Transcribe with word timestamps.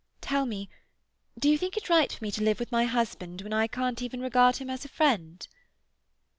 "Tell 0.19 0.47
me—do 0.47 1.47
you 1.47 1.59
think 1.59 1.77
it 1.77 1.87
right 1.87 2.11
for 2.11 2.23
me 2.23 2.31
to 2.31 2.41
live 2.43 2.59
with 2.59 2.71
my 2.71 2.85
husband 2.85 3.43
when 3.43 3.53
I 3.53 3.67
can't 3.67 4.01
even 4.01 4.19
regard 4.19 4.55
him 4.57 4.67
as 4.71 4.83
a 4.83 4.89
friend?" 4.89 5.47